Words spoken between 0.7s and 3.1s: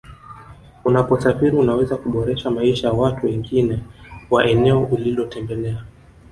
Unaposafiri unaweza kuboresha maisha ya